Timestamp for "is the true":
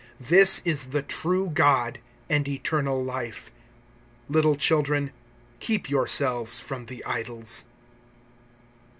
0.65-1.51